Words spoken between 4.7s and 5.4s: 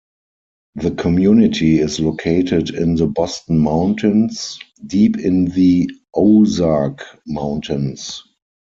deep